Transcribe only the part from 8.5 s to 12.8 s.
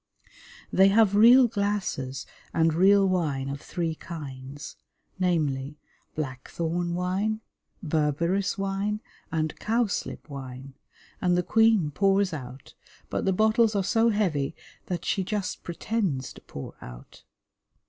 wine, and cowslip wine, and the Queen pours out,